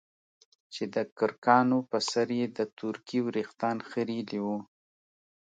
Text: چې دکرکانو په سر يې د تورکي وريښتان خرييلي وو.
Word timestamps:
چې 0.73 0.83
دکرکانو 0.95 1.77
په 1.89 1.97
سر 2.09 2.27
يې 2.39 2.47
د 2.57 2.59
تورکي 2.77 3.19
وريښتان 3.25 3.77
خرييلي 3.89 4.39
وو. 4.45 4.57